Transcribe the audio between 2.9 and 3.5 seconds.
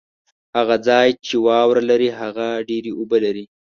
اوبه لري